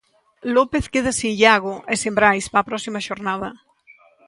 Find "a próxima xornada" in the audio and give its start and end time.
2.63-3.49